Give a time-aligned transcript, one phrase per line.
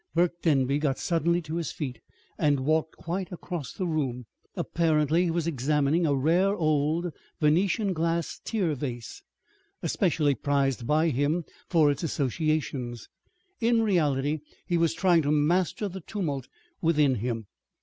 [0.15, 1.99] Burke Denby got suddenly to his feet
[2.35, 4.25] and walked quite across the room.
[4.55, 9.21] Apparently he was examining a rare old Venetian glass Tear Vase,
[9.83, 13.09] especially prized by him for its associations.
[13.59, 16.47] In reality he was trying to master the tumult
[16.81, 17.45] within him.